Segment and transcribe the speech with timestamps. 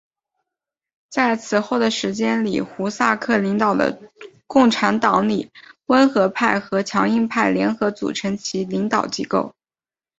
[1.11, 4.01] 在此后的时间里胡萨克领导的
[4.47, 5.51] 共产党里
[5.85, 9.53] 温和派和强硬派联合组成其领导机构。